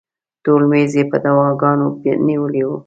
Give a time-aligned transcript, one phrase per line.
[0.43, 1.87] ټول میز یې په دواګانو
[2.27, 2.71] نیولی و.